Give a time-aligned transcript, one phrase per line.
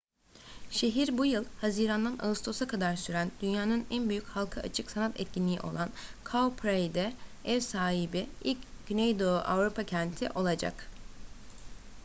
[0.71, 5.89] şehir bu yıl haziran'dan ağustos'a kadar süren dünyanın en büyük halka açık sanat etkinliği olan
[6.31, 7.13] cowparade'e
[7.45, 10.89] ev sahibi ilk güneydoğu avrupa kenti olacak